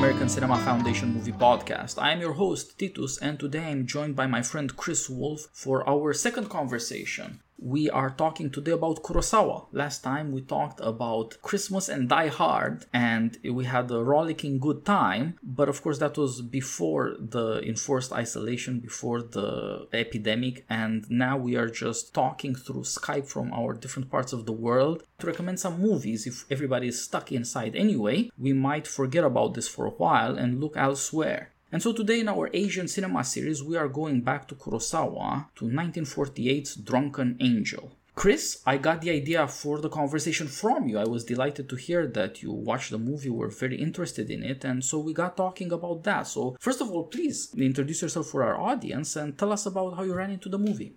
[0.00, 2.00] American Cinema Foundation Movie Podcast.
[2.00, 5.86] I am your host, Titus, and today I'm joined by my friend Chris Wolf for
[5.86, 9.66] our second conversation we are talking today about Kurosawa.
[9.72, 14.84] Last time we talked about Christmas and Die Hard, and we had a rollicking good
[14.84, 15.38] time.
[15.42, 21.56] But of course, that was before the enforced isolation, before the epidemic, and now we
[21.56, 25.80] are just talking through Skype from our different parts of the world to recommend some
[25.80, 26.26] movies.
[26.26, 30.60] If everybody is stuck inside anyway, we might forget about this for a while and
[30.60, 31.52] look elsewhere.
[31.72, 35.66] And so today in our Asian cinema series, we are going back to Kurosawa to
[35.66, 37.92] 1948's Drunken Angel.
[38.16, 40.98] Chris, I got the idea for the conversation from you.
[40.98, 44.64] I was delighted to hear that you watched the movie, were very interested in it,
[44.64, 46.26] and so we got talking about that.
[46.26, 50.02] So, first of all, please introduce yourself for our audience and tell us about how
[50.02, 50.92] you ran into the movie.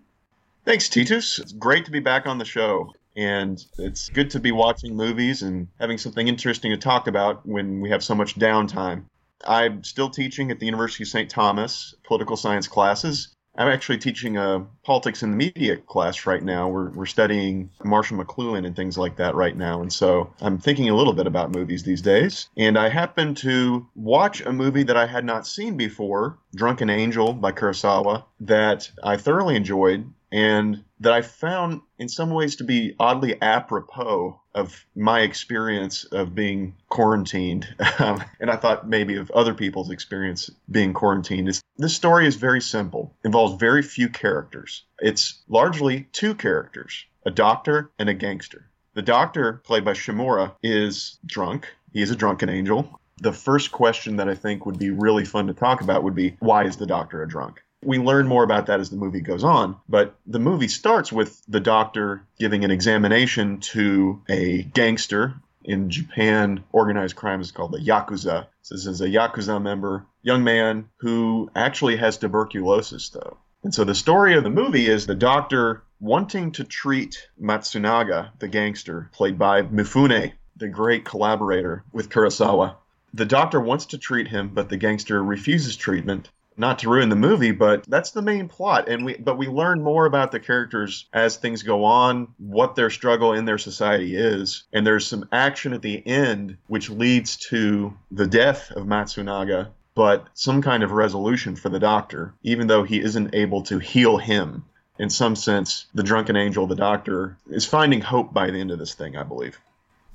[0.65, 1.37] Thanks, Titus.
[1.37, 2.91] It's great to be back on the show.
[3.15, 7.79] And it's good to be watching movies and having something interesting to talk about when
[7.79, 9.03] we have so much downtime.
[9.45, 11.29] I'm still teaching at the University of St.
[11.29, 13.29] Thomas political science classes.
[13.55, 16.69] I'm actually teaching a politics in the media class right now.
[16.69, 19.81] We're, we're studying Marshall McLuhan and things like that right now.
[19.81, 22.49] And so I'm thinking a little bit about movies these days.
[22.57, 27.31] And I happened to watch a movie that I had not seen before, Drunken Angel
[27.33, 32.95] by Kurosawa, that I thoroughly enjoyed and that I found in some ways to be
[32.97, 37.67] oddly apropos of my experience of being quarantined.
[37.99, 41.47] Um, and I thought maybe of other people's experience being quarantined.
[41.47, 44.83] It's, this story is very simple, involves very few characters.
[44.99, 48.65] It's largely two characters a doctor and a gangster.
[48.95, 51.67] The doctor, played by Shimura, is drunk.
[51.93, 52.99] He is a drunken angel.
[53.21, 56.35] The first question that I think would be really fun to talk about would be
[56.39, 57.63] why is the doctor a drunk?
[57.85, 61.41] We learn more about that as the movie goes on, but the movie starts with
[61.47, 65.35] the doctor giving an examination to a gangster.
[65.63, 68.47] In Japan, organized crime is called the Yakuza.
[68.63, 73.37] So this is a Yakuza member, young man who actually has tuberculosis, though.
[73.63, 78.49] And so the story of the movie is the doctor wanting to treat Matsunaga, the
[78.49, 82.75] gangster, played by Mifune, the great collaborator with Kurosawa.
[83.13, 87.15] The doctor wants to treat him, but the gangster refuses treatment not to ruin the
[87.15, 88.87] movie, but that's the main plot.
[88.87, 92.89] And we, but we learn more about the characters as things go on, what their
[92.89, 94.63] struggle in their society is.
[94.73, 100.27] And there's some action at the end, which leads to the death of Matsunaga, but
[100.33, 104.65] some kind of resolution for the doctor, even though he isn't able to heal him.
[104.99, 108.79] In some sense, the drunken angel, the doctor, is finding hope by the end of
[108.79, 109.59] this thing, I believe.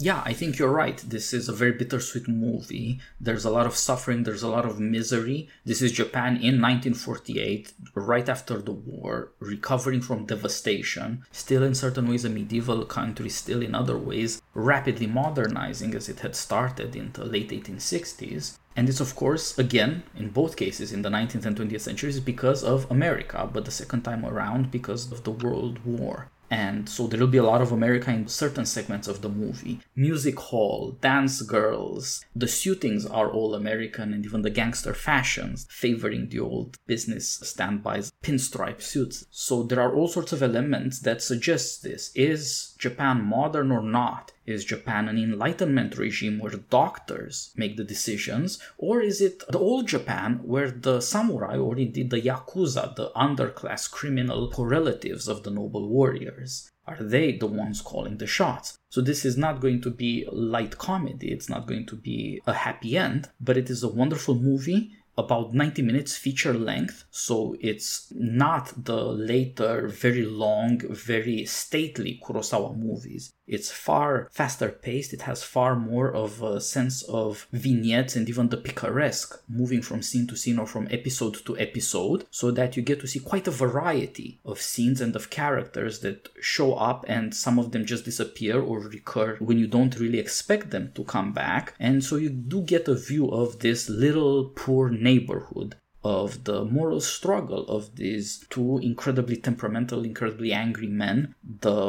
[0.01, 0.97] Yeah, I think you're right.
[0.99, 3.01] This is a very bittersweet movie.
[3.21, 5.49] There's a lot of suffering, there's a lot of misery.
[5.65, 12.09] This is Japan in 1948, right after the war, recovering from devastation, still in certain
[12.09, 17.11] ways a medieval country, still in other ways rapidly modernizing as it had started in
[17.15, 18.57] the late 1860s.
[18.77, 22.63] And it's, of course, again, in both cases in the 19th and 20th centuries, because
[22.63, 27.21] of America, but the second time around because of the World War and so there
[27.21, 29.81] will be a lot of America in certain segments of the movie.
[29.95, 36.29] Music hall, dance girls, the suitings are all American, and even the gangster fashions favoring
[36.29, 39.27] the old business standbys, pinstripe suits.
[39.31, 42.11] So there are all sorts of elements that suggest this.
[42.15, 44.33] Is Japan modern or not?
[44.47, 48.59] Is Japan an enlightenment regime where doctors make the decisions?
[48.79, 53.91] Or is it the old Japan where the samurai, or indeed the yakuza, the underclass
[53.91, 56.71] criminal correlatives of the noble warriors?
[56.87, 58.79] Are they the ones calling the shots?
[58.89, 62.55] So this is not going to be light comedy, it's not going to be a
[62.55, 68.13] happy end, but it is a wonderful movie about 90 minutes feature length, so it's
[68.15, 73.33] not the later, very long, very stately Kurosawa movies.
[73.47, 78.51] It's far faster paced, it has far more of a sense of vignettes and even
[78.51, 82.83] the picaresque, moving from scene to scene or from episode to episode, so that you
[82.83, 87.35] get to see quite a variety of scenes and of characters that show up and
[87.35, 91.33] some of them just disappear or recur when you don't really expect them to come
[91.33, 91.75] back.
[91.81, 95.71] And so you do get a view of this little poor neighborhood
[96.05, 101.35] of the moral struggle of these two incredibly temperamental, incredibly angry men,
[101.69, 101.81] the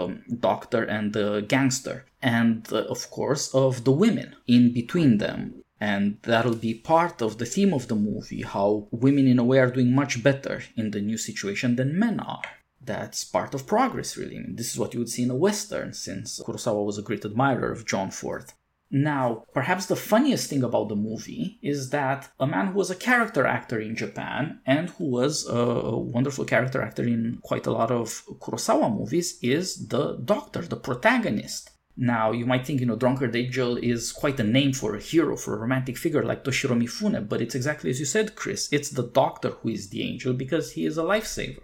[0.49, 5.39] doctor and the gangster, and uh, of course of the women in between them.
[5.81, 8.69] And that'll be part of the theme of the movie how
[9.05, 12.49] women, in a way, are doing much better in the new situation than men are.
[12.93, 14.37] That's part of progress, really.
[14.37, 17.07] I mean, this is what you would see in a Western, since Kurosawa was a
[17.07, 18.47] great admirer of John Ford.
[18.91, 22.95] Now, perhaps the funniest thing about the movie is that a man who was a
[22.95, 27.91] character actor in Japan and who was a wonderful character actor in quite a lot
[27.91, 31.69] of Kurosawa movies is the doctor, the protagonist.
[32.01, 35.35] Now, you might think, you know, Drunkard Angel is quite a name for a hero,
[35.35, 38.69] for a romantic figure like Toshiro Mifune, but it's exactly as you said, Chris.
[38.71, 41.59] It's the doctor who is the angel because he is a lifesaver.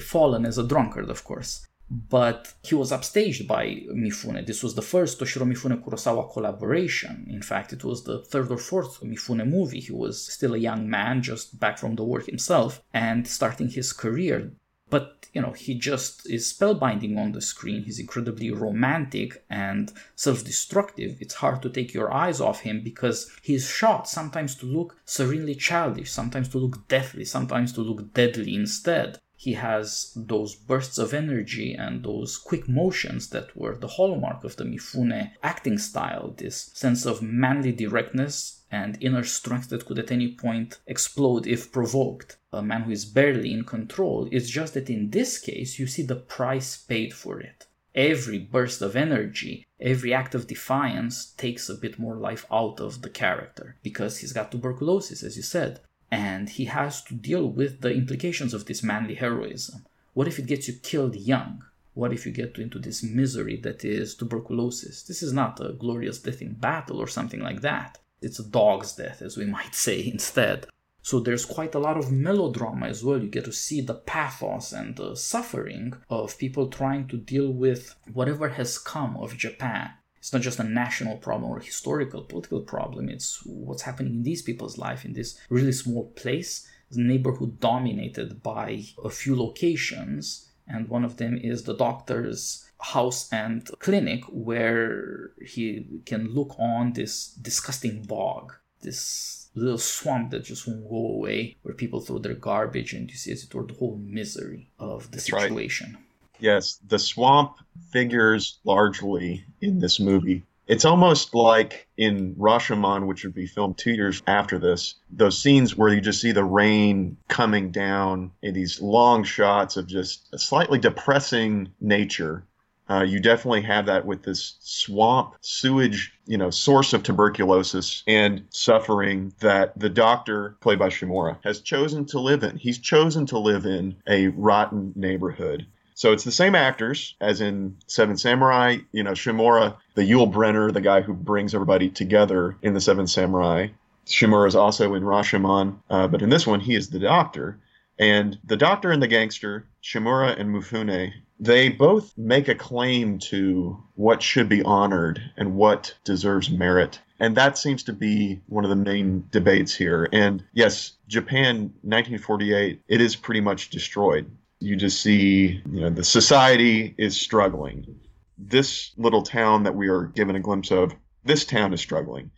[0.00, 1.66] Fallen as a drunkard, of course.
[2.08, 4.46] But he was upstaged by Mifune.
[4.46, 7.26] This was the first Toshiro Mifune Kurosawa collaboration.
[7.28, 9.80] In fact, it was the third or fourth Mifune movie.
[9.80, 13.92] He was still a young man, just back from the war himself, and starting his
[13.92, 14.52] career
[14.92, 21.16] but you know he just is spellbinding on the screen he's incredibly romantic and self-destructive
[21.18, 25.54] it's hard to take your eyes off him because he's shot sometimes to look serenely
[25.54, 31.12] childish sometimes to look deathly sometimes to look deadly instead he has those bursts of
[31.12, 36.70] energy and those quick motions that were the hallmark of the Mifune acting style, this
[36.74, 42.36] sense of manly directness and inner strength that could at any point explode if provoked
[42.52, 44.28] a man who is barely in control.
[44.30, 47.66] It's just that in this case, you see the price paid for it.
[47.96, 53.02] Every burst of energy, every act of defiance takes a bit more life out of
[53.02, 55.80] the character because he's got tuberculosis, as you said,
[56.12, 59.82] and he has to deal with the implications of this manly heroism.
[60.12, 61.64] What if it gets you killed young?
[61.94, 65.04] What if you get into this misery that is tuberculosis?
[65.04, 67.98] This is not a glorious death in battle or something like that.
[68.20, 70.66] It's a dog's death, as we might say instead.
[71.00, 73.18] So there's quite a lot of melodrama as well.
[73.18, 77.96] You get to see the pathos and the suffering of people trying to deal with
[78.12, 79.92] whatever has come of Japan.
[80.22, 84.22] It's not just a national problem or a historical political problem, it's what's happening in
[84.22, 90.48] these people's life in this really small place, neighborhood dominated by a few locations.
[90.68, 96.92] And one of them is the doctor's house and clinic where he can look on
[96.92, 102.34] this disgusting bog, this little swamp that just won't go away, where people throw their
[102.34, 105.94] garbage, and you see as it were the whole misery of the That's situation.
[105.94, 106.04] Right.
[106.42, 107.58] Yes, the swamp
[107.92, 110.42] figures largely in this movie.
[110.66, 115.76] It's almost like in Rashomon, which would be filmed two years after this, those scenes
[115.76, 120.38] where you just see the rain coming down in these long shots of just a
[120.38, 122.44] slightly depressing nature
[122.92, 128.44] uh, you definitely have that with this swamp sewage, you know, source of tuberculosis and
[128.50, 132.56] suffering that the doctor, played by Shimura, has chosen to live in.
[132.56, 135.66] He's chosen to live in a rotten neighborhood.
[135.94, 138.78] So it's the same actors as in Seven Samurai.
[138.92, 143.06] You know, Shimura, the Yul Brynner, the guy who brings everybody together in the Seven
[143.06, 143.68] Samurai.
[144.06, 147.58] Shimura is also in Rashomon, uh, but in this one, he is the doctor.
[147.98, 153.82] And the doctor and the gangster, Shimura and Mifune, they both make a claim to
[153.94, 157.00] what should be honored and what deserves merit.
[157.20, 160.08] And that seems to be one of the main debates here.
[160.12, 164.30] And yes, Japan 1948, it is pretty much destroyed.
[164.62, 168.00] You just see, you know, the society is struggling.
[168.38, 170.94] This little town that we are given a glimpse of,
[171.24, 172.30] this town is struggling.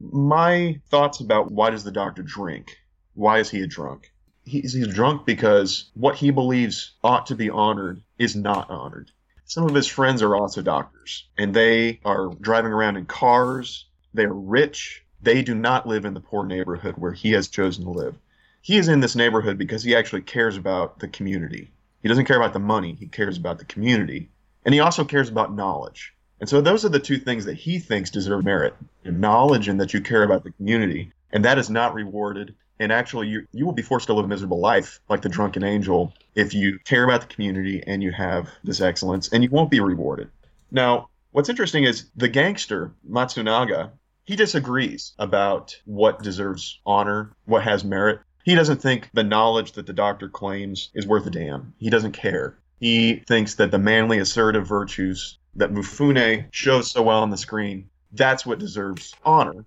[0.00, 2.76] My thoughts about why does the doctor drink?
[3.14, 4.12] Why is he a drunk?
[4.44, 9.10] he's, he's drunk because what he believes ought to be honored is not honored.
[9.44, 13.86] Some of his friends are also doctors, and they are driving around in cars.
[14.14, 15.04] They are rich.
[15.20, 18.16] They do not live in the poor neighborhood where he has chosen to live.
[18.62, 21.72] He is in this neighborhood because he actually cares about the community.
[22.00, 24.30] He doesn't care about the money, he cares about the community.
[24.64, 26.14] And he also cares about knowledge.
[26.40, 29.92] And so those are the two things that he thinks deserve merit knowledge and that
[29.92, 31.12] you care about the community.
[31.32, 34.28] And that is not rewarded and actually you you will be forced to live a
[34.28, 38.48] miserable life like the drunken angel if you care about the community and you have
[38.64, 40.28] this excellence and you won't be rewarded
[40.70, 43.90] now what's interesting is the gangster matsunaga
[44.24, 49.86] he disagrees about what deserves honor what has merit he doesn't think the knowledge that
[49.86, 54.18] the doctor claims is worth a damn he doesn't care he thinks that the manly
[54.18, 59.64] assertive virtues that mifune shows so well on the screen that's what deserves honor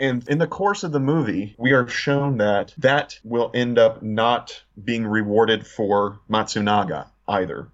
[0.00, 4.00] and in the course of the movie, we are shown that that will end up
[4.00, 7.68] not being rewarded for Matsunaga either.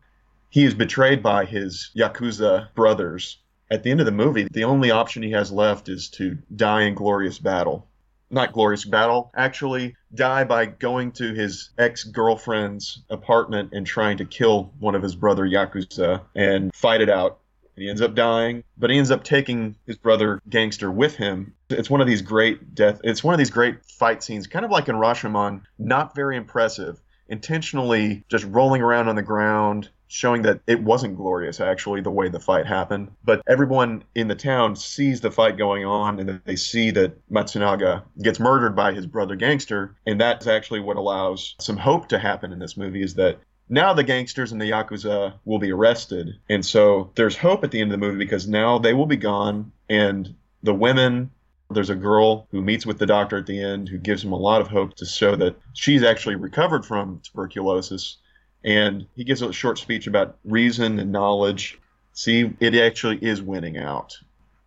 [0.49, 3.39] He is betrayed by his Yakuza brothers.
[3.71, 6.83] At the end of the movie, the only option he has left is to die
[6.83, 7.89] in glorious battle.
[8.31, 14.25] Not glorious battle, actually, die by going to his ex girlfriend's apartment and trying to
[14.25, 17.39] kill one of his brother Yakuza and fight it out
[17.77, 21.55] and he ends up dying, but he ends up taking his brother gangster with him.
[21.71, 23.01] It's one of these great death.
[23.03, 25.63] It's one of these great fight scenes, kind of like in Rashomon.
[25.79, 27.01] Not very impressive.
[27.29, 32.29] Intentionally just rolling around on the ground, showing that it wasn't glorious actually the way
[32.29, 33.11] the fight happened.
[33.25, 38.03] But everyone in the town sees the fight going on, and they see that Matsunaga
[38.23, 42.53] gets murdered by his brother gangster, and that's actually what allows some hope to happen
[42.53, 43.03] in this movie.
[43.03, 46.39] Is that now the gangsters and the Yakuza will be arrested.
[46.49, 49.17] And so there's hope at the end of the movie because now they will be
[49.17, 51.31] gone and the women
[51.71, 54.39] there's a girl who meets with the doctor at the end who gives him a
[54.39, 58.19] lot of hope to show that she's actually recovered from tuberculosis.
[58.65, 61.79] And he gives a short speech about reason and knowledge.
[62.13, 64.17] See, it actually is winning out.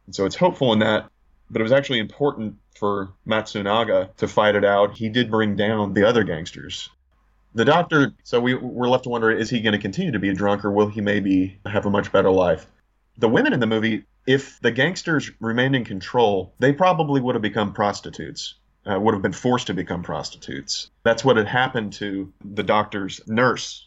[0.05, 1.09] And so it's hopeful in that.
[1.49, 4.95] But it was actually important for Matsunaga to fight it out.
[4.95, 6.89] He did bring down the other gangsters.
[7.55, 10.29] The doctor, so we, we're left to wonder is he going to continue to be
[10.29, 12.67] a drunk or will he maybe have a much better life?
[13.17, 17.41] The women in the movie if the gangsters remained in control, they probably would have
[17.41, 18.55] become prostitutes.
[18.85, 20.91] Uh, would have been forced to become prostitutes.
[21.03, 23.86] That's what had happened to the doctor's nurse.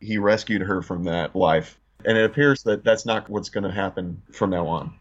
[0.00, 1.78] He rescued her from that life.
[2.04, 4.94] And it appears that that's not what's going to happen from now on.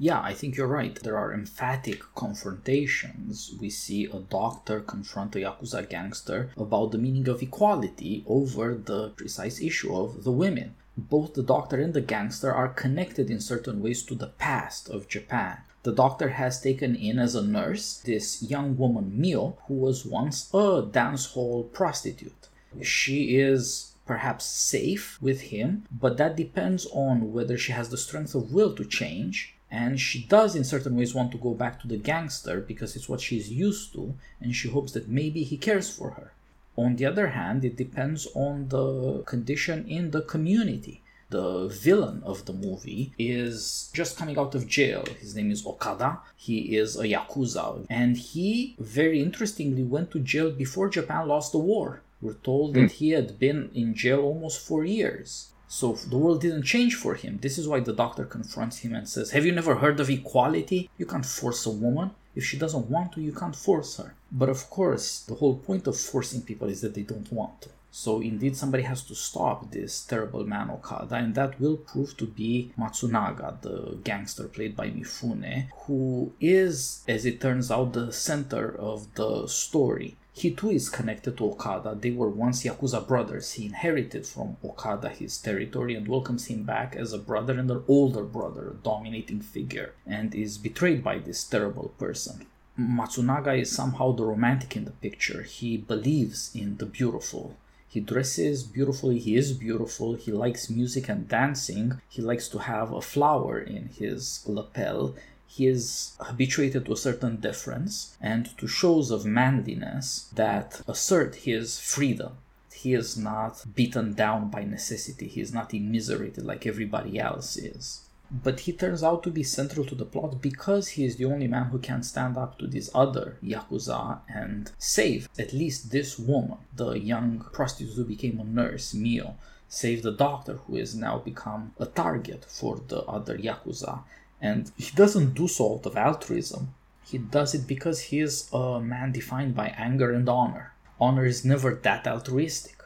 [0.00, 0.94] Yeah, I think you're right.
[0.94, 3.54] There are emphatic confrontations.
[3.60, 9.10] We see a doctor confront a Yakuza gangster about the meaning of equality over the
[9.10, 13.80] precise issue of the women both the doctor and the gangster are connected in certain
[13.80, 15.58] ways to the past of Japan.
[15.84, 20.52] The doctor has taken in as a nurse this young woman, Mio, who was once
[20.52, 22.48] a dance hall prostitute.
[22.82, 28.34] She is perhaps safe with him, but that depends on whether she has the strength
[28.34, 29.54] of will to change.
[29.70, 33.08] And she does, in certain ways, want to go back to the gangster because it's
[33.08, 36.32] what she's used to, and she hopes that maybe he cares for her.
[36.74, 41.02] On the other hand, it depends on the condition in the community.
[41.30, 45.04] The villain of the movie is just coming out of jail.
[45.20, 46.20] His name is Okada.
[46.34, 47.84] He is a Yakuza.
[47.90, 52.00] And he, very interestingly, went to jail before Japan lost the war.
[52.20, 52.86] We're told that hmm.
[52.86, 55.52] he had been in jail almost four years.
[55.68, 57.38] So the world didn't change for him.
[57.42, 60.88] This is why the doctor confronts him and says, Have you never heard of equality?
[60.96, 62.12] You can't force a woman.
[62.34, 64.14] If she doesn't want to, you can't force her.
[64.32, 67.68] But of course, the whole point of forcing people is that they don't want to.
[67.90, 72.26] So indeed, somebody has to stop this terrible man Okada, and that will prove to
[72.26, 78.74] be Matsunaga, the gangster played by Mifune, who is, as it turns out, the center
[78.78, 80.16] of the story.
[80.38, 81.96] He too is connected to Okada.
[81.96, 83.54] They were once Yakuza brothers.
[83.54, 87.82] He inherited from Okada his territory and welcomes him back as a brother and an
[87.88, 92.46] older brother, a dominating figure, and is betrayed by this terrible person.
[92.78, 95.42] Matsunaga is somehow the romantic in the picture.
[95.42, 97.56] He believes in the beautiful.
[97.88, 102.92] He dresses beautifully, he is beautiful, he likes music and dancing, he likes to have
[102.92, 105.16] a flower in his lapel,
[105.50, 111.80] he is habituated to a certain deference and to shows of manliness that assert his
[111.80, 112.32] freedom.
[112.70, 118.02] He is not beaten down by necessity, he is not immiserated like everybody else is.
[118.30, 121.48] But he turns out to be central to the plot because he is the only
[121.48, 126.58] man who can stand up to these other Yakuza and save at least this woman,
[126.76, 129.36] the young prostitute who became a nurse, Mio,
[129.66, 134.02] save the doctor who is now become a target for the other Yakuza
[134.40, 136.74] and he doesn't do so out of altruism.
[137.04, 140.72] He does it because he is a man defined by anger and honor.
[141.00, 142.76] Honor is never that altruistic.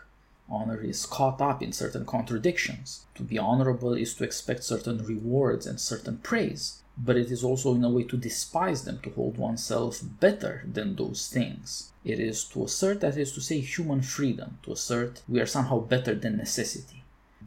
[0.49, 3.07] Honor is caught up in certain contradictions.
[3.15, 7.75] To be honorable is to expect certain rewards and certain praise, but it is also
[7.75, 11.91] in a way to despise them, to hold oneself better than those things.
[12.05, 15.81] It is to assert, that is to say, human freedom, to assert we are somehow
[15.81, 17.02] better than necessity.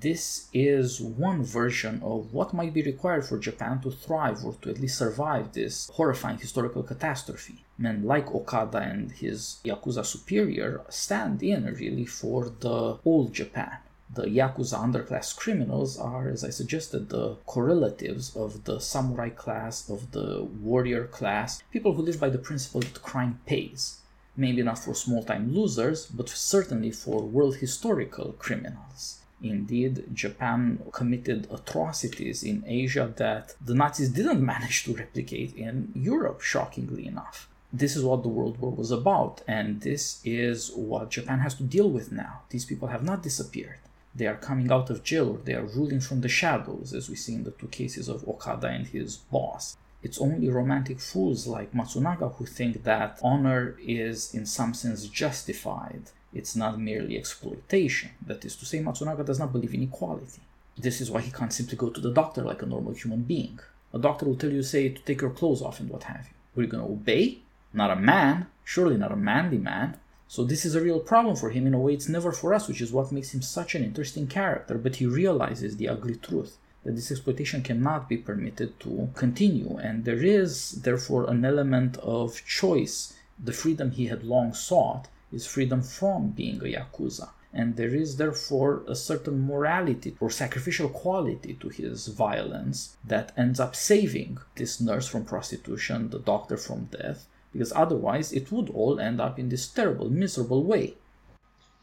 [0.05, 4.69] This is one version of what might be required for Japan to thrive or to
[4.69, 7.65] at least survive this horrifying historical catastrophe.
[7.79, 13.79] Men like Okada and his Yakuza superior stand in really for the old Japan.
[14.13, 20.11] The Yakuza underclass criminals are, as I suggested, the correlatives of the samurai class, of
[20.11, 24.01] the warrior class, people who live by the principle that crime pays
[24.37, 29.21] maybe not for small time losers, but certainly for world historical criminals.
[29.41, 36.41] Indeed, Japan committed atrocities in Asia that the Nazis didn't manage to replicate in Europe,
[36.41, 37.49] shockingly enough.
[37.73, 41.63] This is what the World War was about, and this is what Japan has to
[41.63, 42.43] deal with now.
[42.49, 43.79] These people have not disappeared.
[44.15, 47.17] They are coming out of jail or they are ruling from the shadows, as we
[47.17, 49.75] see in the two cases of Okada and his boss.
[50.01, 56.11] It's only romantic fools like Matsunaga who think that honor is in some sense justified
[56.35, 58.11] it's not merely exploitation.
[58.27, 60.41] That is to say, Matsunaga does not believe in equality.
[60.77, 63.59] This is why he can't simply go to the doctor like a normal human being.
[63.93, 66.61] A doctor will tell you, say, to take your clothes off and what have you.
[66.61, 67.39] Are you going to obey?
[67.73, 69.97] Not a man, surely not a manly man.
[70.27, 72.67] So this is a real problem for him in a way it's never for us,
[72.67, 74.77] which is what makes him such an interesting character.
[74.77, 80.05] But he realizes the ugly truth that this exploitation cannot be permitted to continue, and
[80.05, 85.81] there is therefore an element of choice, the freedom he had long sought, is freedom
[85.81, 87.29] from being a Yakuza.
[87.53, 93.59] and there is therefore a certain morality or sacrificial quality to his violence that ends
[93.59, 98.99] up saving this nurse from prostitution, the doctor from death, because otherwise it would all
[98.99, 100.95] end up in this terrible, miserable way.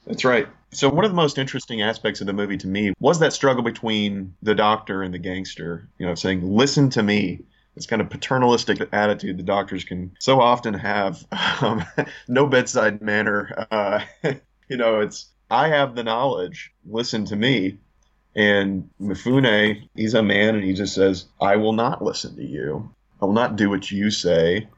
[0.07, 0.49] That's right.
[0.73, 3.63] So, one of the most interesting aspects of the movie to me was that struggle
[3.63, 7.41] between the doctor and the gangster, you know, saying, listen to me.
[7.75, 11.27] This kind of paternalistic attitude the doctors can so often have.
[11.63, 11.85] Um,
[12.27, 13.67] no bedside manner.
[13.71, 14.01] Uh,
[14.69, 16.73] you know, it's, I have the knowledge.
[16.85, 17.79] Listen to me.
[18.35, 22.93] And Mifune, he's a man and he just says, I will not listen to you.
[23.21, 24.69] I will not do what you say.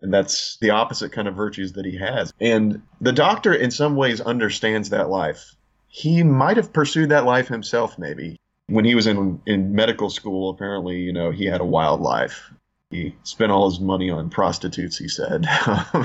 [0.00, 2.32] And that's the opposite kind of virtues that he has.
[2.40, 5.54] And the doctor, in some ways, understands that life.
[5.88, 8.38] He might have pursued that life himself, maybe.
[8.66, 12.50] When he was in, in medical school, apparently, you know, he had a wild life.
[12.90, 15.46] He spent all his money on prostitutes, he said.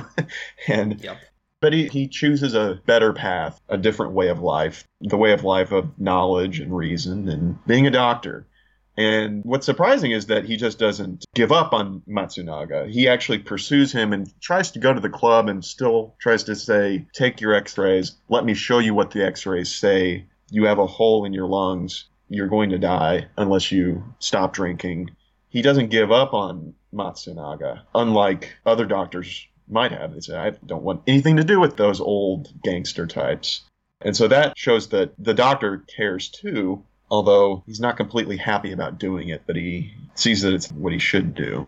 [0.67, 1.17] and yep.
[1.61, 5.43] But he, he chooses a better path, a different way of life, the way of
[5.43, 8.47] life of knowledge and reason and being a doctor.
[8.99, 12.89] And what's surprising is that he just doesn't give up on Matsunaga.
[12.89, 16.55] He actually pursues him and tries to go to the club and still tries to
[16.55, 18.17] say, Take your x rays.
[18.27, 20.25] Let me show you what the x rays say.
[20.51, 22.08] You have a hole in your lungs.
[22.29, 25.11] You're going to die unless you stop drinking.
[25.49, 30.13] He doesn't give up on Matsunaga, unlike other doctors might have.
[30.13, 33.61] They say, I don't want anything to do with those old gangster types.
[34.01, 38.99] And so that shows that the doctor cares too, although he's not completely happy about
[38.99, 41.67] doing it, but he sees that it's what he should do.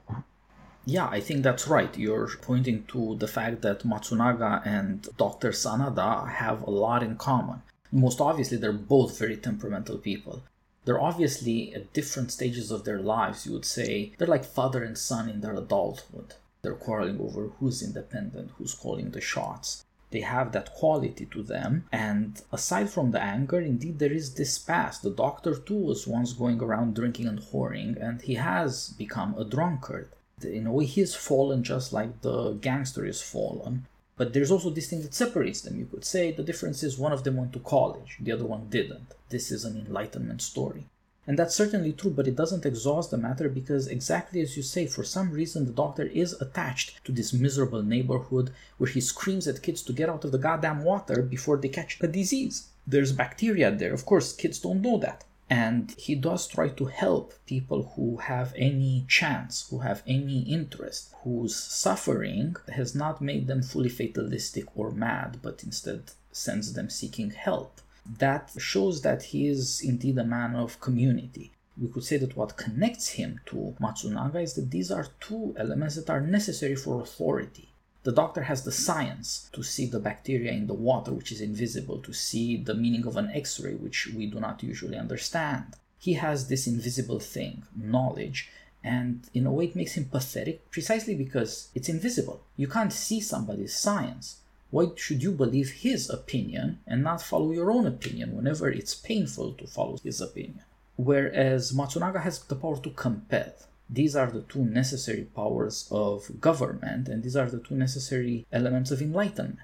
[0.85, 1.95] Yeah, I think that's right.
[1.97, 5.51] You're pointing to the fact that Matsunaga and Dr.
[5.51, 7.61] Sanada have a lot in common.
[7.91, 10.43] Most obviously, they're both very temperamental people.
[10.85, 14.13] They're obviously at different stages of their lives, you would say.
[14.17, 16.35] They're like father and son in their adulthood.
[16.61, 21.85] They're quarreling over who's independent, who's calling the shots they have that quality to them.
[21.91, 25.01] And aside from the anger, indeed, there is this past.
[25.01, 29.45] The doctor, too, was once going around drinking and whoring, and he has become a
[29.45, 30.09] drunkard.
[30.43, 33.87] In a way, he's fallen just like the gangster is fallen.
[34.21, 35.79] But there's also this thing that separates them.
[35.79, 38.67] You could say the difference is one of them went to college, the other one
[38.69, 39.15] didn't.
[39.29, 40.85] This is an enlightenment story.
[41.25, 44.85] And that's certainly true, but it doesn't exhaust the matter because, exactly as you say,
[44.85, 49.63] for some reason the doctor is attached to this miserable neighborhood where he screams at
[49.63, 52.67] kids to get out of the goddamn water before they catch a disease.
[52.85, 53.91] There's bacteria there.
[53.91, 55.23] Of course, kids don't know that.
[55.51, 61.13] And he does try to help people who have any chance, who have any interest,
[61.23, 67.31] whose suffering has not made them fully fatalistic or mad, but instead sends them seeking
[67.31, 67.81] help
[68.19, 71.51] that shows that he is indeed a man of community.
[71.79, 75.95] We could say that what connects him to Matsunaga is that these are two elements
[75.95, 77.70] that are necessary for authority.
[78.03, 81.99] The doctor has the science to see the bacteria in the water, which is invisible,
[81.99, 85.75] to see the meaning of an x ray, which we do not usually understand.
[85.99, 88.49] He has this invisible thing, knowledge,
[88.83, 92.41] and in a way it makes him pathetic precisely because it's invisible.
[92.57, 94.37] You can't see somebody's science.
[94.71, 99.53] Why should you believe his opinion and not follow your own opinion whenever it's painful
[99.53, 100.61] to follow his opinion?
[100.95, 103.53] Whereas Matsunaga has the power to compel.
[103.91, 108.89] These are the two necessary powers of government, and these are the two necessary elements
[108.89, 109.59] of enlightenment.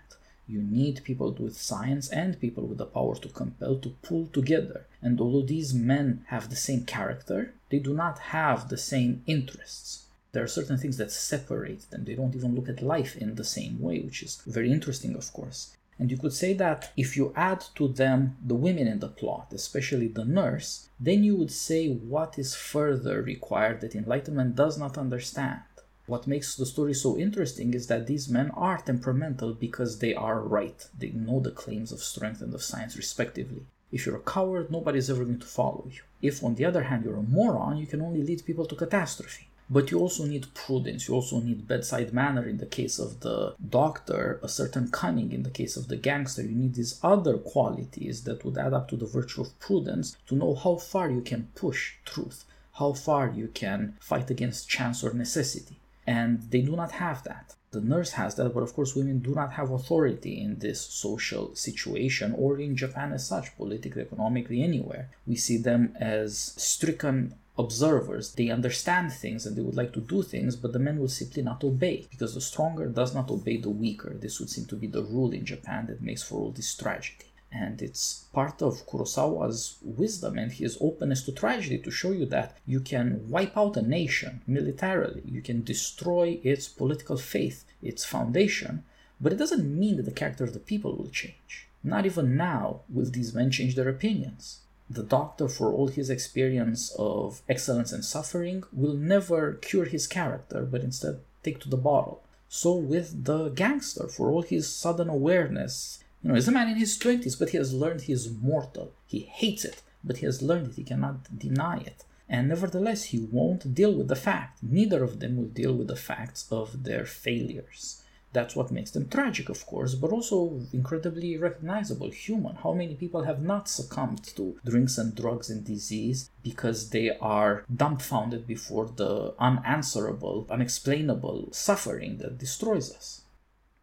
[0.48, 4.86] You need people with science and people with the power to compel to pull together.
[5.02, 10.08] And although these men have the same character, they do not have the same interests
[10.38, 12.06] there are certain things that separate them.
[12.06, 15.34] They don't even look at life in the same way, which is very interesting, of
[15.34, 15.76] course.
[16.00, 19.52] And you could say that if you add to them the women in the plot,
[19.52, 24.98] especially the nurse, then you would say what is further required that enlightenment does not
[24.98, 25.62] understand.
[26.06, 30.40] What makes the story so interesting is that these men are temperamental because they are
[30.40, 30.88] right.
[30.98, 33.66] They know the claims of strength and of science, respectively.
[33.92, 36.02] If you're a coward, nobody's ever going to follow you.
[36.22, 39.47] If, on the other hand, you're a moron, you can only lead people to catastrophe.
[39.70, 43.54] But you also need prudence, you also need bedside manner in the case of the
[43.70, 46.42] doctor, a certain cunning in the case of the gangster.
[46.42, 50.36] You need these other qualities that would add up to the virtue of prudence to
[50.36, 55.14] know how far you can push truth, how far you can fight against chance or
[55.14, 55.78] necessity.
[56.06, 57.56] And they do not have that.
[57.72, 61.54] The nurse has that, but of course, women do not have authority in this social
[61.54, 65.10] situation or in Japan as such, politically, economically, anywhere.
[65.26, 68.34] We see them as stricken observers.
[68.34, 71.44] They understand things and they would like to do things, but the men will simply
[71.44, 74.14] not obey because the stronger does not obey the weaker.
[74.14, 77.26] This would seem to be the rule in Japan that makes for all this tragedy.
[77.52, 82.58] And it's part of Kurosawa's wisdom and his openness to tragedy to show you that
[82.66, 88.84] you can wipe out a nation militarily, you can destroy its political faith, its foundation,
[89.20, 91.68] but it doesn't mean that the character of the people will change.
[91.84, 94.60] Not even now will these men change their opinions.
[94.90, 100.62] The doctor, for all his experience of excellence and suffering, will never cure his character,
[100.62, 102.24] but instead take to the bottle.
[102.50, 106.78] So with the gangster, for all his sudden awareness, you know, he's a man in
[106.78, 108.94] his 20s, but he has learned he is mortal.
[109.06, 110.76] He hates it, but he has learned it.
[110.76, 112.06] He cannot deny it.
[112.30, 114.60] And nevertheless, he won't deal with the fact.
[114.64, 118.02] Neither of them will deal with the facts of their failures.
[118.34, 122.56] That's what makes them tragic, of course, but also incredibly recognizable, human.
[122.56, 127.64] How many people have not succumbed to drinks and drugs and disease because they are
[127.74, 133.22] dumbfounded before the unanswerable, unexplainable suffering that destroys us?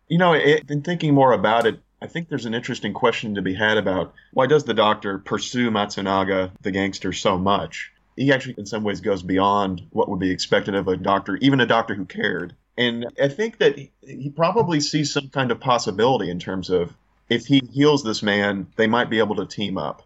[0.08, 3.42] You know, it, in thinking more about it, I think there's an interesting question to
[3.42, 7.90] be had about why does the doctor pursue Matsunaga, the gangster, so much?
[8.14, 11.60] He actually, in some ways, goes beyond what would be expected of a doctor, even
[11.60, 12.54] a doctor who cared.
[12.76, 16.92] And I think that he probably sees some kind of possibility in terms of
[17.28, 20.02] if he heals this man, they might be able to team up,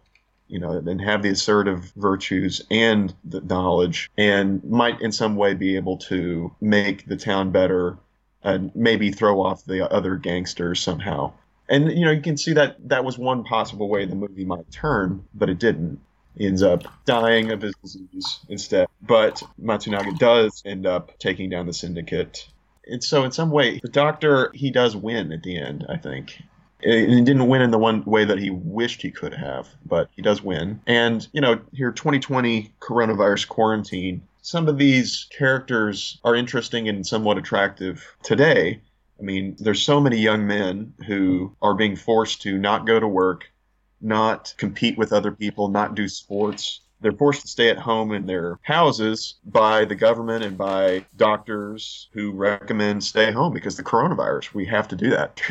[0.47, 5.53] you know, and have the assertive virtues and the knowledge, and might in some way
[5.53, 7.97] be able to make the town better
[8.43, 11.33] and maybe throw off the other gangsters somehow.
[11.67, 14.71] And you know, you can see that that was one possible way the movie might
[14.71, 15.99] turn, but it didn't.
[16.37, 18.87] He ends up dying of his disease instead.
[19.01, 22.47] But Matsunaga does end up taking down the syndicate
[22.91, 25.85] and so in some way, the Doctor he does win at the end.
[25.89, 26.41] I think.
[26.81, 30.09] And he didn't win in the one way that he wished he could have, but
[30.15, 30.79] he does win.
[30.87, 37.37] And, you know, here 2020 coronavirus quarantine, some of these characters are interesting and somewhat
[37.37, 38.81] attractive today.
[39.19, 43.07] I mean, there's so many young men who are being forced to not go to
[43.07, 43.51] work,
[43.99, 48.25] not compete with other people, not do sports, they're forced to stay at home in
[48.25, 54.53] their houses by the government and by doctors who recommend stay home because the coronavirus.
[54.53, 55.41] We have to do that.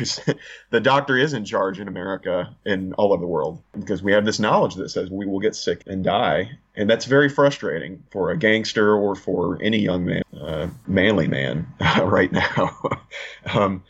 [0.69, 4.25] the doctor is in charge in America and all over the world because we have
[4.25, 6.51] this knowledge that says we will get sick and die.
[6.75, 11.67] And that's very frustrating for a gangster or for any young man, uh, manly man
[12.03, 12.77] right now.
[13.53, 13.83] um,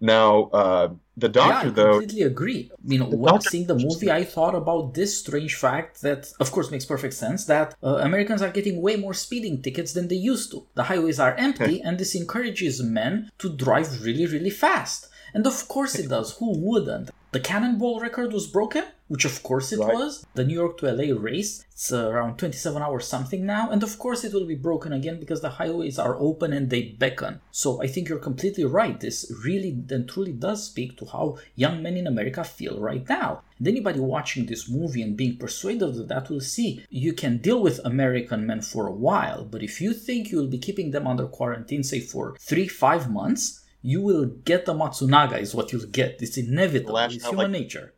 [0.00, 2.70] now, uh, the doctor, yeah, I though, completely agree.
[2.84, 6.70] You know, while seeing the movie, I thought about this strange fact that, of course,
[6.70, 10.50] makes perfect sense that uh, Americans are getting way more speeding tickets than they used
[10.50, 10.66] to.
[10.74, 15.08] The highways are empty, and this encourages men to drive really, really fast.
[15.34, 16.36] And of course it does.
[16.38, 17.10] Who wouldn't?
[17.34, 19.92] The cannonball record was broken, which of course it right.
[19.92, 20.24] was.
[20.34, 24.22] The New York to LA race, it's around 27 hours something now, and of course
[24.22, 27.40] it will be broken again because the highways are open and they beckon.
[27.50, 29.00] So I think you're completely right.
[29.00, 33.42] This really and truly does speak to how young men in America feel right now.
[33.58, 37.60] And anybody watching this movie and being persuaded of that will see you can deal
[37.60, 41.26] with American men for a while, but if you think you'll be keeping them under
[41.26, 46.16] quarantine, say for three, five months, you will get the Matsunaga, is what you'll get.
[46.22, 46.94] It's inevitable.
[46.94, 47.92] Lash it's human like, nature.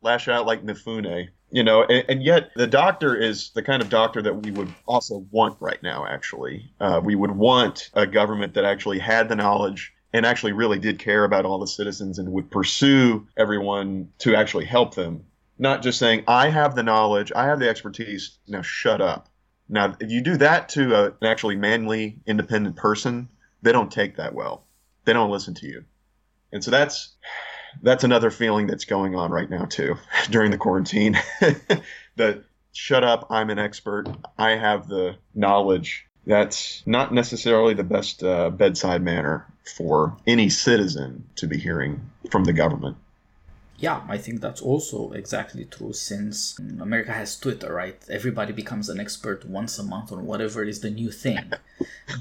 [0.00, 1.28] Lash out like Mifune.
[1.50, 4.72] You know, and, and, yet the doctor is the kind of doctor that we would
[4.86, 6.72] also want right now, actually.
[6.80, 10.98] Uh, we would want a government that actually had the knowledge and actually really did
[10.98, 15.22] care about all the citizens and would pursue everyone to actually help them.
[15.58, 19.28] Not just saying, I have the knowledge, I have the expertise, now shut up.
[19.68, 23.28] Now, if you do that to a, an actually manly, independent person,
[23.62, 24.66] they don't take that well
[25.06, 25.84] they don't listen to you.
[26.52, 27.14] And so that's
[27.82, 29.96] that's another feeling that's going on right now too
[30.30, 31.18] during the quarantine.
[32.16, 36.06] the shut up, I'm an expert, I have the knowledge.
[36.26, 42.44] That's not necessarily the best uh, bedside manner for any citizen to be hearing from
[42.44, 42.96] the government
[43.78, 48.02] yeah, I think that's also exactly true since mm, America has Twitter, right?
[48.08, 51.52] Everybody becomes an expert once a month on whatever is the new thing.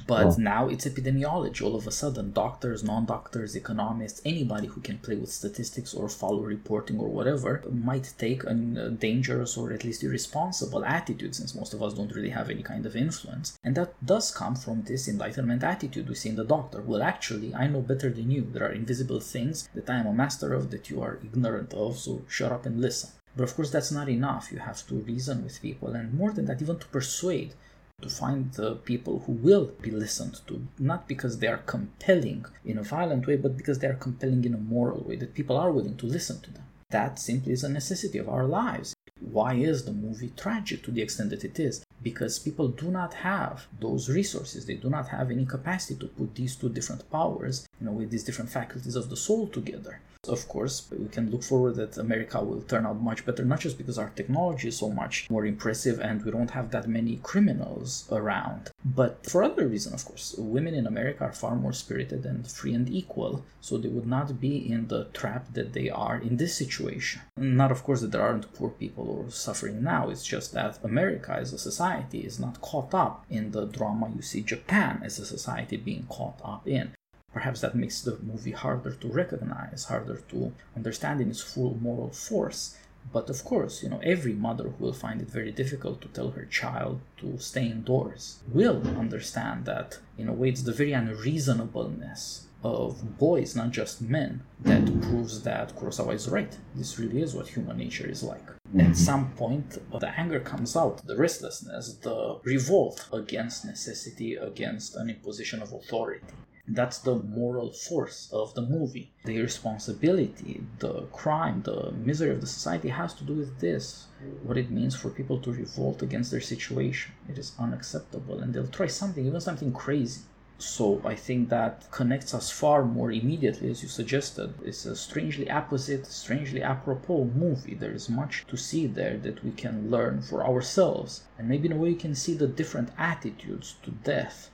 [0.08, 1.62] But now it's epidemiology.
[1.62, 6.10] All of a sudden, doctors, non doctors, economists, anybody who can play with statistics or
[6.10, 11.74] follow reporting or whatever might take a dangerous or at least irresponsible attitude since most
[11.74, 13.58] of us don't really have any kind of influence.
[13.64, 16.82] And that does come from this enlightenment attitude we see in the doctor.
[16.82, 18.42] Well, actually, I know better than you.
[18.52, 21.74] There are invisible things that I am a master of that you are ignorant ignorant
[21.74, 23.12] of, so shut up and listen.
[23.36, 24.52] But of course, that's not enough.
[24.52, 27.54] You have to reason with people, and more than that, even to persuade,
[28.02, 32.78] to find the people who will be listened to, not because they are compelling in
[32.78, 35.72] a violent way, but because they are compelling in a moral way, that people are
[35.72, 36.64] willing to listen to them.
[36.90, 38.96] That simply is a necessity of our lives.
[39.20, 41.84] Why is the movie tragic to the extent that it is?
[42.02, 44.66] Because people do not have those resources.
[44.66, 48.12] They do not have any capacity to put these two different powers you know, with
[48.12, 50.00] these different faculties of the soul together.
[50.28, 53.78] Of course, we can look forward that America will turn out much better, not just
[53.78, 58.08] because our technology is so much more impressive and we don't have that many criminals
[58.12, 60.36] around, but for other reasons, of course.
[60.38, 64.40] Women in America are far more spirited and free and equal, so they would not
[64.40, 67.22] be in the trap that they are in this situation.
[67.38, 71.34] Not, of course, that there aren't poor people or suffering now, it's just that America
[71.34, 75.26] as a society is not caught up in the drama you see Japan as a
[75.26, 76.94] society being caught up in.
[77.36, 82.12] Perhaps that makes the movie harder to recognize, harder to understand in its full moral
[82.12, 82.78] force.
[83.12, 86.32] But of course, you know, every mother who will find it very difficult to tell
[86.32, 92.48] her child to stay indoors will understand that, in a way, it's the very unreasonableness
[92.64, 96.58] of boys, not just men, that proves that Kurosawa is right.
[96.74, 98.48] This really is what human nature is like.
[98.48, 98.80] Mm-hmm.
[98.80, 105.10] At some point, the anger comes out, the restlessness, the revolt against necessity, against an
[105.10, 106.34] imposition of authority.
[106.68, 109.12] That's the moral force of the movie.
[109.24, 114.08] The irresponsibility, the crime, the misery of the society has to do with this.
[114.42, 117.14] What it means for people to revolt against their situation.
[117.30, 120.22] It is unacceptable, and they'll try something, even something crazy.
[120.58, 124.56] So I think that connects us far more immediately, as you suggested.
[124.64, 127.76] It's a strangely apposite, strangely apropos movie.
[127.76, 131.26] There is much to see there that we can learn for ourselves.
[131.38, 134.50] And maybe in a way we can see the different attitudes to death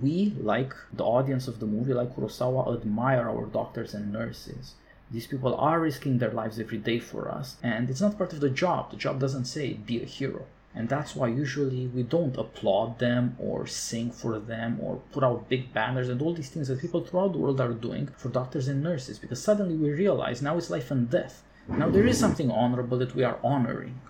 [0.00, 4.74] we, like the audience of the movie, like Kurosawa, admire our doctors and nurses.
[5.10, 8.40] These people are risking their lives every day for us, and it's not part of
[8.40, 8.90] the job.
[8.90, 10.46] The job doesn't say be a hero.
[10.72, 15.48] And that's why usually we don't applaud them or sing for them or put out
[15.48, 18.68] big banners and all these things that people throughout the world are doing for doctors
[18.68, 21.42] and nurses because suddenly we realize now it's life and death.
[21.66, 24.00] Now there is something honorable that we are honoring.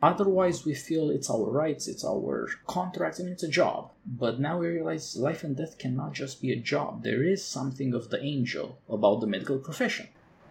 [0.00, 3.90] Otherwise, we feel it's our rights, it's our contracts, and it's a job.
[4.06, 7.02] But now we realize life and death cannot just be a job.
[7.02, 10.08] There is something of the angel about the medical profession.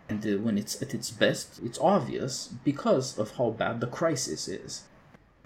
[0.09, 4.49] And uh, when it's at its best, it's obvious because of how bad the crisis
[4.49, 4.83] is.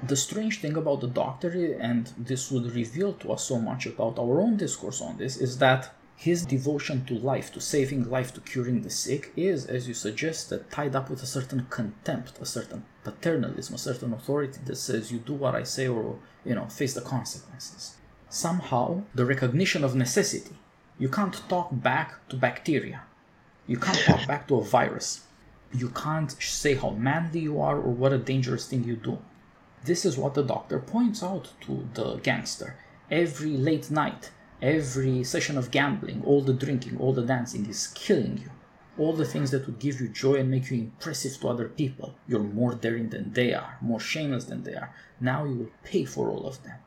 [0.03, 4.17] The strange thing about the doctor, and this would reveal to us so much about
[4.17, 8.41] our own discourse on this, is that his devotion to life, to saving life, to
[8.41, 12.85] curing the sick, is, as you suggested, tied up with a certain contempt, a certain
[13.03, 16.93] paternalism, a certain authority that says you do what I say or, you know, face
[16.93, 17.95] the consequences.
[18.29, 20.53] Somehow, the recognition of necessity.
[20.99, 23.01] You can't talk back to bacteria.
[23.65, 25.21] You can't talk back to a virus.
[25.73, 29.17] You can't say how manly you are or what a dangerous thing you do.
[29.85, 32.75] This is what the doctor points out to the gangster
[33.09, 34.29] every late night
[34.61, 38.51] Every session of gambling, all the drinking, all the dancing is killing you.
[38.95, 42.13] All the things that would give you joy and make you impressive to other people.
[42.27, 44.93] You're more daring than they are, more shameless than they are.
[45.19, 46.77] Now you will pay for all of them.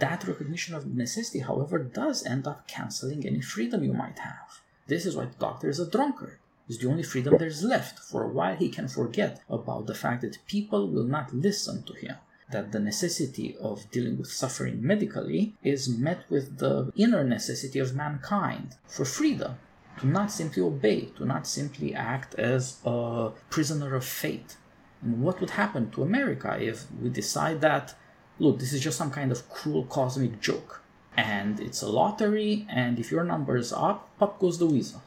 [0.00, 4.60] That recognition of necessity, however, does end up canceling any freedom you might have.
[4.86, 6.38] This is why the doctor is a drunkard.
[6.68, 8.00] It's the only freedom there's left.
[8.00, 11.94] For a while, he can forget about the fact that people will not listen to
[11.94, 12.16] him
[12.50, 17.94] that the necessity of dealing with suffering medically is met with the inner necessity of
[17.94, 19.56] mankind for freedom,
[19.98, 24.56] to not simply obey, to not simply act as a prisoner of fate.
[25.02, 27.94] And what would happen to America if we decide that,
[28.38, 30.82] look, this is just some kind of cruel cosmic joke,
[31.16, 35.02] and it's a lottery, and if your number is up, pop goes the weasel.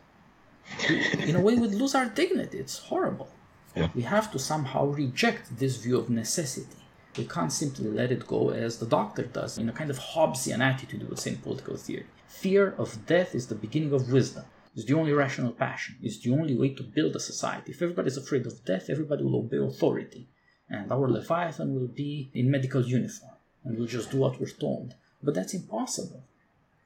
[1.19, 2.57] in a way, we'd lose our dignity.
[2.57, 3.29] It's horrible.
[3.75, 3.89] Yeah.
[3.93, 6.86] We have to somehow reject this view of necessity
[7.17, 10.59] we can't simply let it go as the doctor does, in a kind of Hobbesian
[10.59, 12.05] attitude, we would say in political theory.
[12.27, 14.45] Fear of death is the beginning of wisdom.
[14.75, 15.95] It's the only rational passion.
[16.03, 17.71] It's the only way to build a society.
[17.71, 20.27] If everybody is afraid of death, everybody will obey authority.
[20.69, 24.93] And our Leviathan will be in medical uniform and we'll just do what we're told.
[25.21, 26.23] But that's impossible.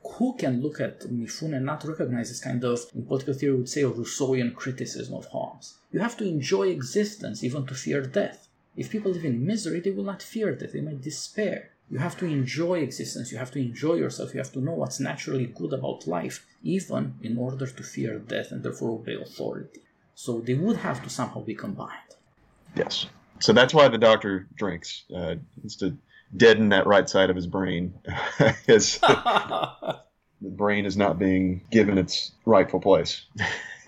[0.04, 3.70] Who can look at Mifune and not recognize this kind of, in political theory, would
[3.70, 5.78] say, a Rousseauian criticism of Hobbes?
[5.92, 8.48] You have to enjoy existence even to fear death.
[8.76, 11.72] If people live in misery, they will not fear death, they might despair.
[11.90, 15.00] You have to enjoy existence, you have to enjoy yourself, you have to know what's
[15.00, 19.82] naturally good about life, even in order to fear death and therefore obey authority.
[20.16, 22.16] So they would have to somehow be combined.
[22.76, 23.08] Yes.
[23.40, 25.04] So that's why the doctor drinks.
[25.14, 25.98] Uh, it's to
[26.38, 27.94] deaden that right side of his brain.
[28.68, 30.00] his, the
[30.42, 33.26] brain is not being given its rightful place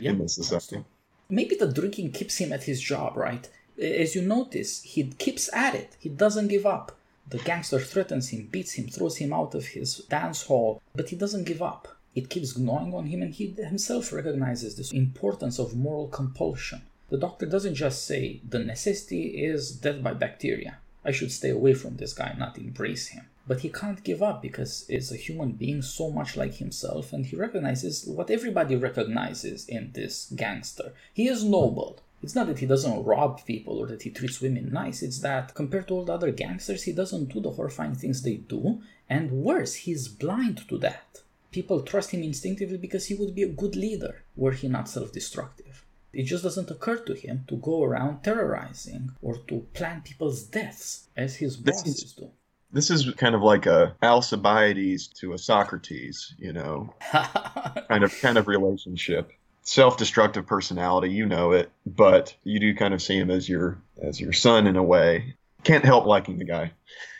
[0.00, 0.84] in this society.
[1.28, 3.48] Maybe the drinking keeps him at his job, right?
[3.78, 5.96] As you notice, he keeps at it.
[5.98, 6.96] He doesn't give up.
[7.28, 11.16] The gangster threatens him, beats him, throws him out of his dance hall, but he
[11.16, 11.88] doesn't give up.
[12.14, 16.82] It keeps gnawing on him, and he himself recognizes the importance of moral compulsion.
[17.08, 20.78] The doctor doesn't just say, the necessity is death by bacteria.
[21.04, 23.26] I should stay away from this guy, not embrace him.
[23.46, 27.26] but he can't give up because it's a human being so much like himself and
[27.26, 30.92] he recognizes what everybody recognizes in this gangster.
[31.14, 32.00] He is noble.
[32.26, 35.54] It's not that he doesn't rob people or that he treats women nice, it's that
[35.54, 39.30] compared to all the other gangsters, he doesn't do the horrifying things they do, and
[39.30, 41.20] worse, he's blind to that.
[41.52, 45.12] People trust him instinctively because he would be a good leader were he not self
[45.12, 45.84] destructive.
[46.12, 51.06] It just doesn't occur to him to go around terrorizing or to plan people's deaths
[51.16, 52.32] as his bosses do.
[52.72, 58.36] This is kind of like a Alcibiades to a Socrates, you know, kind of kind
[58.36, 59.30] of relationship.
[59.66, 64.20] Self-destructive personality, you know it, but you do kind of see him as your as
[64.20, 65.34] your son in a way.
[65.64, 66.72] Can't help liking the guy.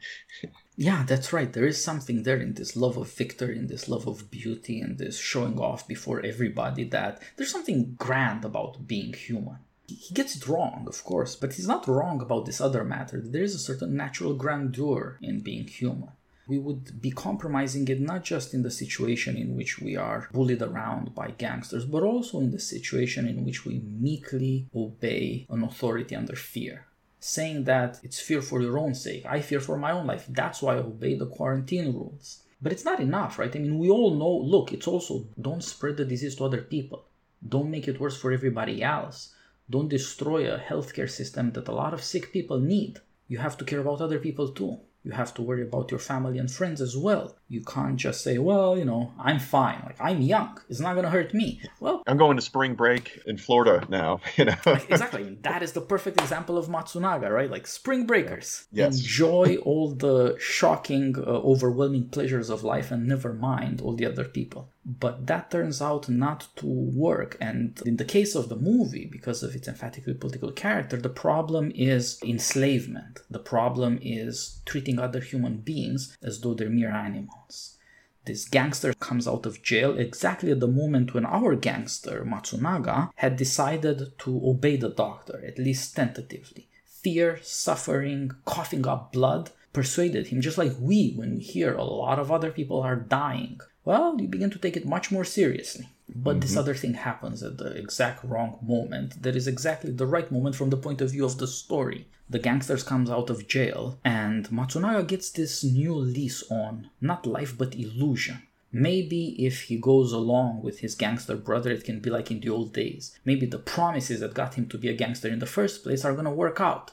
[0.77, 1.53] Yeah, that's right.
[1.53, 4.99] There is something there in this love of victory, in this love of beauty, and
[4.99, 9.59] this showing off before everybody that there's something grand about being human.
[9.87, 13.23] He gets it wrong, of course, but he's not wrong about this other matter.
[13.25, 16.11] There is a certain natural grandeur in being human.
[16.47, 20.63] We would be compromising it not just in the situation in which we are bullied
[20.63, 26.15] around by gangsters, but also in the situation in which we meekly obey an authority
[26.15, 26.87] under fear
[27.25, 29.25] saying that it's fear for your own sake.
[29.25, 30.27] I fear for my own life.
[30.29, 32.43] That's why I obey the quarantine rules.
[32.61, 33.57] But it's not enough, right?
[33.57, 37.07] I mean, we all know look, it's also don't spread the disease to other people.
[37.47, 39.35] Don't make it worse for everybody else.
[39.71, 42.99] Don't destroy a healthcare system that a lot of sick people need.
[43.27, 44.81] You have to care about other people too.
[45.05, 47.37] You have to worry about your family and friends as well.
[47.49, 49.83] You can't just say, well, you know, I'm fine.
[49.85, 50.59] Like, I'm young.
[50.71, 51.61] It's not going to hurt me.
[51.79, 54.57] Well, I'm going to spring break in Florida now, you know.
[54.67, 55.37] exactly.
[55.43, 57.51] That is the perfect example of Matsunaga, right?
[57.51, 58.67] Like spring breakers.
[58.73, 58.97] Yes.
[58.99, 64.25] Enjoy all the shocking, uh, overwhelming pleasures of life and never mind all the other
[64.25, 64.71] people.
[64.87, 67.39] But that turns out not to work.
[67.41, 71.73] And in the case of the movie, because of its emphatically political character, the problem
[71.75, 73.21] is enslavement.
[73.31, 77.79] The problem is treating other human beings as though they're mere animals.
[78.27, 83.37] This gangster comes out of jail exactly at the moment when our gangster, Matsunaga, had
[83.37, 86.69] decided to obey the doctor, at least tentatively.
[86.87, 92.19] Fear, suffering, coughing up blood persuaded him, just like we, when we hear a lot
[92.19, 95.89] of other people are dying, well, you begin to take it much more seriously.
[96.09, 96.41] But mm-hmm.
[96.41, 99.23] this other thing happens at the exact wrong moment.
[99.23, 102.09] That is exactly the right moment from the point of view of the story.
[102.29, 107.57] The gangsters comes out of jail, and Matsunaga gets this new lease on not life
[107.57, 108.43] but illusion.
[108.73, 112.49] Maybe if he goes along with his gangster brother, it can be like in the
[112.49, 113.17] old days.
[113.25, 116.15] Maybe the promises that got him to be a gangster in the first place are
[116.15, 116.91] gonna work out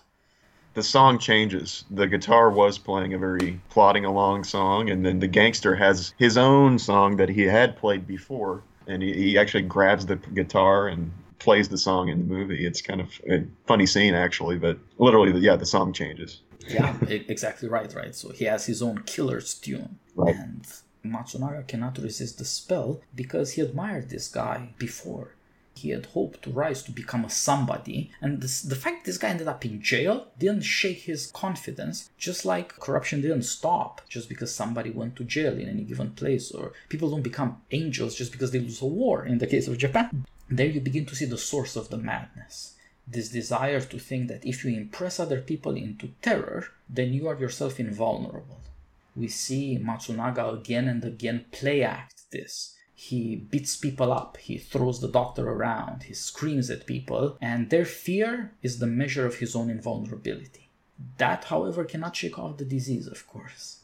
[0.74, 1.84] the song changes.
[1.92, 6.38] The guitar was playing a very plodding along song, and then the gangster has his
[6.38, 11.12] own song that he had played before, and he, he actually grabs the guitar and
[11.40, 12.66] plays the song in the movie.
[12.66, 16.42] It's kind of a funny scene actually, but literally, yeah, the song changes.
[16.68, 18.16] yeah, exactly right, right.
[18.16, 20.36] So he has his own killer's tune, right.
[20.36, 20.66] and
[21.04, 25.34] Matsunaga cannot resist the spell because he admired this guy before
[25.82, 28.12] he had hoped to rise to become a somebody.
[28.22, 32.46] And this, the fact this guy ended up in jail didn't shake his confidence, just
[32.46, 36.74] like corruption didn't stop just because somebody went to jail in any given place, or
[36.90, 40.26] people don't become angels just because they lose a war in the case of Japan.
[40.50, 42.76] There you begin to see the source of the madness.
[43.08, 47.40] This desire to think that if you impress other people into terror, then you are
[47.40, 48.60] yourself invulnerable.
[49.16, 55.02] We see Matsunaga again and again play act this he beats people up, he throws
[55.02, 59.56] the doctor around, he screams at people, and their fear is the measure of his
[59.56, 60.70] own invulnerability.
[61.18, 63.80] That, however, cannot shake off the disease, of course.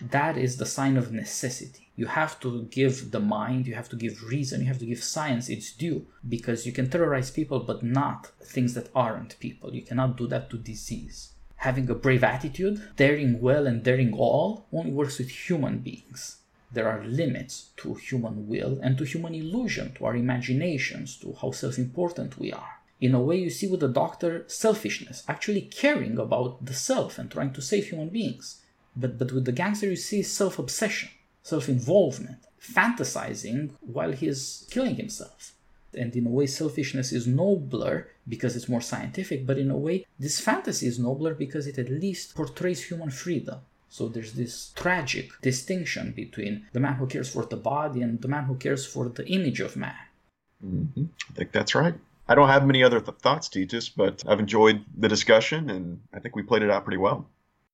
[0.00, 1.90] That is the sign of necessity.
[1.94, 5.04] You have to give the mind, you have to give reason, you have to give
[5.04, 9.72] science its due, because you can terrorize people, but not things that aren't people.
[9.72, 11.30] You cannot do that to disease.
[11.58, 16.38] Having a brave attitude, daring well and daring all, only works with human beings
[16.70, 21.50] there are limits to human will and to human illusion, to our imaginations, to how
[21.50, 22.80] self important we are.
[23.00, 27.30] In a way, you see with the doctor selfishness, actually caring about the self and
[27.30, 28.60] trying to save human beings.
[28.96, 31.10] But, but with the gangster, you see self obsession,
[31.42, 35.52] self involvement, fantasizing while he is killing himself.
[35.94, 40.04] And in a way, selfishness is nobler because it's more scientific, but in a way,
[40.18, 45.30] this fantasy is nobler because it at least portrays human freedom so there's this tragic
[45.40, 49.08] distinction between the man who cares for the body and the man who cares for
[49.08, 49.94] the image of man.
[50.64, 51.04] Mm-hmm.
[51.30, 51.94] I think that's right.
[52.28, 56.18] I don't have many other th- thoughts, Titus, but I've enjoyed the discussion and I
[56.18, 57.26] think we played it out pretty well.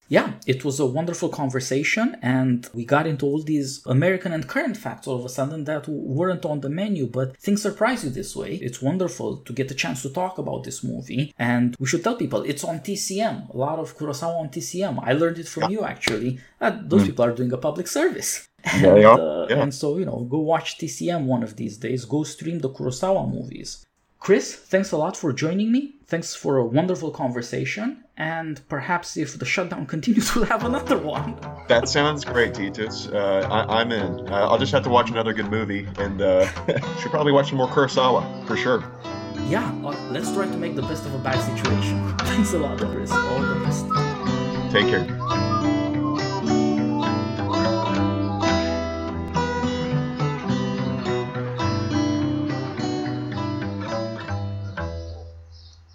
[0.09, 4.77] Yeah, it was a wonderful conversation, and we got into all these American and current
[4.77, 8.37] facts all of a sudden that weren't on the menu, but things surprise you this
[8.37, 8.57] way.
[8.57, 12.17] It's wonderful to get a chance to talk about this movie, and we should tell
[12.17, 13.55] people it's on TCM.
[13.55, 15.03] A lot of Kurosawa on TCM.
[15.03, 16.39] I learned it from you actually.
[16.61, 17.07] those mm.
[17.07, 18.49] people are doing a public service.
[18.67, 19.63] And, uh, yeah.
[19.63, 22.07] and so, you know, go watch TCM one of these days.
[22.07, 23.85] Go stream the Kurosawa movies.
[24.25, 25.97] Chris, thanks a lot for joining me.
[26.07, 28.03] Thanks for a wonderful conversation.
[28.16, 31.37] And perhaps if the shutdown continues, we'll have another one.
[31.68, 33.07] That sounds great, Titus.
[33.09, 34.27] Uh, I- am in.
[34.27, 36.47] Uh, I'll just have to watch another good movie and uh,
[37.01, 38.83] should probably watch some more Kurosawa for sure.
[39.47, 42.16] Yeah, uh, let's try to make the best of a bad situation.
[42.20, 43.12] Thanks a lot, Chris.
[43.12, 43.85] All the best.
[44.72, 45.54] Take care.